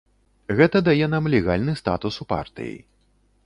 Гэта 0.59 0.79
дае 0.87 1.05
нам 1.15 1.29
легальны 1.35 1.77
статус 1.83 2.21
у 2.25 2.29
партыі. 2.33 2.77